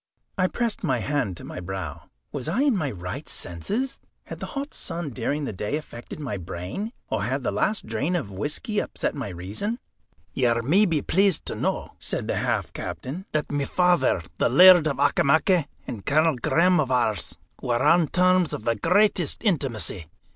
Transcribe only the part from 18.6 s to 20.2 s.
the greatest intimacy.